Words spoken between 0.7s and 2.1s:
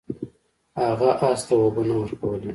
هغه اس ته اوبه نه